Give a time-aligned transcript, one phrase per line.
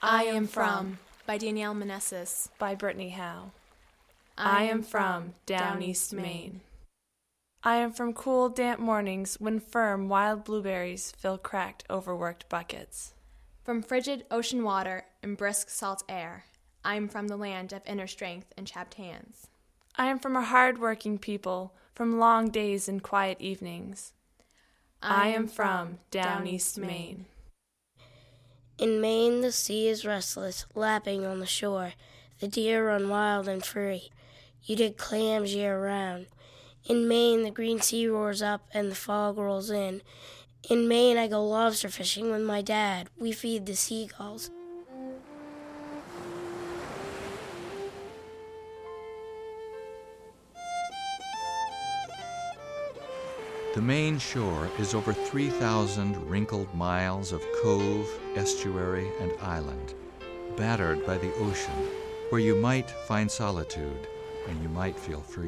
[0.00, 2.50] I Am From by Danielle Manessis.
[2.56, 3.50] by Brittany Howe.
[4.36, 6.60] I am from down East Maine.
[7.64, 13.12] I am from cool, damp mornings when firm, wild blueberries fill cracked, overworked buckets.
[13.64, 16.44] From frigid ocean water and brisk salt air,
[16.84, 19.48] I am from the land of inner strength and chapped hands.
[19.96, 24.12] I am from a hard-working people, from long days and quiet evenings.
[25.02, 27.26] I am from down East Maine.
[28.78, 31.94] In Maine, the sea is restless, lapping on the shore.
[32.38, 34.10] The deer run wild and free.
[34.62, 36.26] You dig clams year round.
[36.84, 40.02] In Maine, the green sea roars up and the fog rolls in.
[40.70, 43.08] In Maine, I go lobster fishing with my dad.
[43.18, 44.50] We feed the seagulls.
[53.78, 59.94] The Maine shore is over 3,000 wrinkled miles of cove, estuary, and island,
[60.56, 61.88] battered by the ocean,
[62.30, 64.08] where you might find solitude
[64.48, 65.46] and you might feel free.